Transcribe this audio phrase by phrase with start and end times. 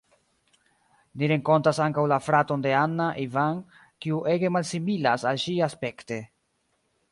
[1.23, 3.61] Ni renkontas ankaŭ la fraton de Anna, Ivan,
[4.07, 6.21] kiu ege malsimilas al ŝi aspekte.